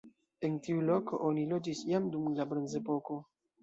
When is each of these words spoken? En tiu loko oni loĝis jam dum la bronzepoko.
En 0.47 0.55
tiu 0.67 0.79
loko 0.87 1.21
oni 1.29 1.45
loĝis 1.53 1.85
jam 1.93 2.11
dum 2.19 2.29
la 2.43 2.51
bronzepoko. 2.53 3.25